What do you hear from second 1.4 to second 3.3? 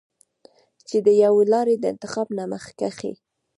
لارې د انتخاب نه مخکښې